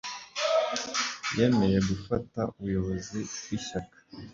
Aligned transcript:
yemeye 1.37 1.77
gufata 1.89 2.39
ubuyobozi 2.57 3.19
bw'ishyaka 3.41 3.95